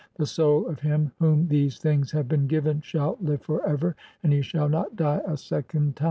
THE 0.15 0.25
SOUL 0.25 0.65
OF 0.65 0.79
HL\I 0.79 1.11
WHOM 1.19 1.47
THESE 1.47 1.77
THINGS 1.77 2.11
HAVE 2.11 2.27
BEEN 2.27 2.47
GIVEN 2.47 2.81
SHALL 2.81 3.19
LIVE 3.21 3.43
FOR 3.43 3.63
EVER, 3.67 3.95
AND 4.23 4.33
HE 4.33 4.41
SHALL 4.41 4.69
NOT 4.69 4.95
DIE 4.95 5.19
A 5.27 5.37
SECOND 5.37 5.95
TIME. 5.95 5.99